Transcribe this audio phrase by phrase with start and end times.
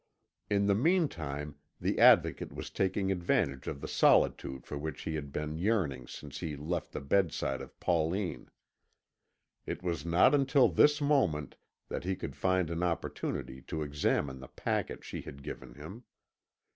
[0.49, 5.31] In the meantime the Advocate was taking advantage of the solitude for which he had
[5.31, 8.49] been yearning since he left the bedside of Pauline.
[9.67, 11.55] It was not until this moment
[11.87, 16.03] that he could find an opportunity to examine the packet she had given him.